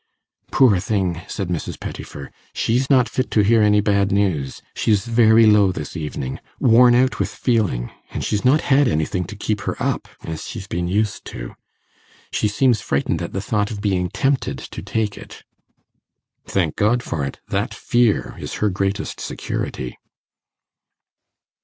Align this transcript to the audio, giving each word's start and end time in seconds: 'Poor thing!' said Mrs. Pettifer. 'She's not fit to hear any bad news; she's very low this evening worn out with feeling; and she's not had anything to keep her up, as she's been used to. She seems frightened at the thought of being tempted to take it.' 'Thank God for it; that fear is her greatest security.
'Poor 0.51 0.79
thing!' 0.79 1.21
said 1.27 1.49
Mrs. 1.49 1.79
Pettifer. 1.79 2.31
'She's 2.53 2.89
not 2.89 3.07
fit 3.07 3.29
to 3.29 3.41
hear 3.41 3.61
any 3.61 3.81
bad 3.81 4.11
news; 4.11 4.63
she's 4.73 5.05
very 5.05 5.45
low 5.45 5.71
this 5.71 5.95
evening 5.95 6.39
worn 6.59 6.95
out 6.95 7.19
with 7.19 7.29
feeling; 7.29 7.91
and 8.09 8.23
she's 8.25 8.43
not 8.43 8.61
had 8.61 8.87
anything 8.87 9.25
to 9.25 9.35
keep 9.35 9.61
her 9.61 9.77
up, 9.79 10.07
as 10.23 10.47
she's 10.47 10.65
been 10.65 10.87
used 10.87 11.23
to. 11.25 11.53
She 12.31 12.47
seems 12.47 12.81
frightened 12.81 13.21
at 13.21 13.31
the 13.31 13.41
thought 13.41 13.69
of 13.69 13.79
being 13.79 14.09
tempted 14.09 14.57
to 14.57 14.81
take 14.81 15.19
it.' 15.19 15.43
'Thank 16.47 16.75
God 16.75 17.03
for 17.03 17.23
it; 17.23 17.39
that 17.49 17.71
fear 17.71 18.35
is 18.39 18.55
her 18.55 18.71
greatest 18.71 19.19
security. 19.19 19.99